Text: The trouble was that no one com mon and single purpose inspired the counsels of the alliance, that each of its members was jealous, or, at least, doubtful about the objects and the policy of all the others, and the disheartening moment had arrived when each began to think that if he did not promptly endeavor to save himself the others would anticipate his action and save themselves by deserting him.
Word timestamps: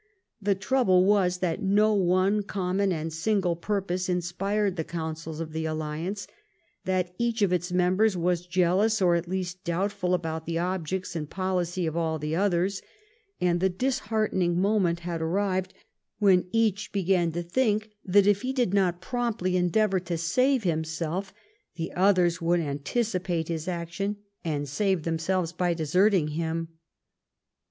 The 0.41 0.55
trouble 0.55 1.05
was 1.05 1.37
that 1.41 1.61
no 1.61 1.93
one 1.93 2.41
com 2.41 2.77
mon 2.77 2.91
and 2.91 3.13
single 3.13 3.55
purpose 3.55 4.09
inspired 4.09 4.75
the 4.75 4.83
counsels 4.83 5.39
of 5.39 5.53
the 5.53 5.65
alliance, 5.67 6.25
that 6.85 7.13
each 7.19 7.43
of 7.43 7.53
its 7.53 7.71
members 7.71 8.17
was 8.17 8.47
jealous, 8.47 8.99
or, 8.99 9.13
at 9.13 9.27
least, 9.27 9.63
doubtful 9.63 10.15
about 10.15 10.47
the 10.47 10.57
objects 10.57 11.15
and 11.15 11.27
the 11.27 11.35
policy 11.35 11.85
of 11.85 11.95
all 11.95 12.17
the 12.17 12.35
others, 12.35 12.81
and 13.39 13.59
the 13.59 13.69
disheartening 13.69 14.59
moment 14.59 15.01
had 15.01 15.21
arrived 15.21 15.71
when 16.17 16.47
each 16.51 16.91
began 16.91 17.31
to 17.33 17.43
think 17.43 17.91
that 18.03 18.25
if 18.25 18.41
he 18.41 18.53
did 18.53 18.73
not 18.73 19.01
promptly 19.01 19.55
endeavor 19.55 19.99
to 19.99 20.17
save 20.17 20.63
himself 20.63 21.31
the 21.75 21.93
others 21.93 22.41
would 22.41 22.59
anticipate 22.59 23.49
his 23.49 23.67
action 23.67 24.15
and 24.43 24.67
save 24.67 25.03
themselves 25.03 25.51
by 25.53 25.75
deserting 25.75 26.29
him. 26.29 26.69